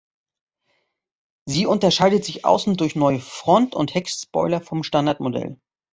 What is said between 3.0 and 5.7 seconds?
Front- und Heckspoiler vom Standardmodell.